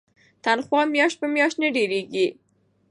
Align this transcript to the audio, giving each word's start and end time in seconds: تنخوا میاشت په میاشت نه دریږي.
تنخوا 0.43 0.81
میاشت 0.93 1.17
په 1.21 1.27
میاشت 1.33 1.57
نه 1.63 1.69
دریږي. 1.75 2.27